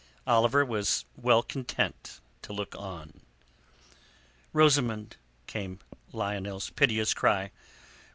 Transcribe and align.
Oliver 0.25 0.65
was 0.65 1.05
well 1.15 1.43
content 1.43 2.21
to 2.41 2.53
look 2.53 2.73
on. 2.75 3.21
"Rosamund!" 4.51 5.17
came 5.45 5.77
Lionel's 6.11 6.71
piteous 6.71 7.13
cry. 7.13 7.51